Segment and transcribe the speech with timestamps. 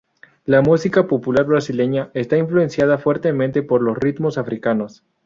[0.45, 5.03] La música popular brasileña está influenciada fuertemente por los ritmos africanos.